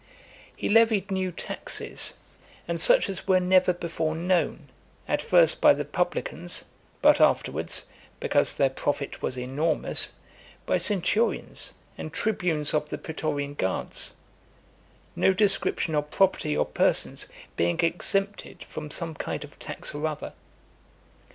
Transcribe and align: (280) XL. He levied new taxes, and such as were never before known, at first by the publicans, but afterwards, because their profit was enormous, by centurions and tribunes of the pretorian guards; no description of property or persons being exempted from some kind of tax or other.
(280) 0.57 0.57
XL. 0.57 0.59
He 0.61 0.69
levied 0.69 1.11
new 1.11 1.31
taxes, 1.31 2.15
and 2.67 2.81
such 2.81 3.07
as 3.07 3.27
were 3.27 3.39
never 3.39 3.71
before 3.71 4.15
known, 4.15 4.67
at 5.07 5.21
first 5.21 5.61
by 5.61 5.75
the 5.75 5.85
publicans, 5.85 6.65
but 7.03 7.21
afterwards, 7.21 7.85
because 8.19 8.55
their 8.55 8.71
profit 8.71 9.21
was 9.21 9.37
enormous, 9.37 10.13
by 10.65 10.79
centurions 10.79 11.75
and 11.99 12.11
tribunes 12.11 12.73
of 12.73 12.89
the 12.89 12.97
pretorian 12.97 13.53
guards; 13.53 14.13
no 15.15 15.33
description 15.35 15.93
of 15.93 16.09
property 16.09 16.57
or 16.57 16.65
persons 16.65 17.27
being 17.55 17.79
exempted 17.81 18.63
from 18.63 18.89
some 18.89 19.13
kind 19.13 19.43
of 19.43 19.59
tax 19.59 19.93
or 19.93 20.07
other. 20.07 20.33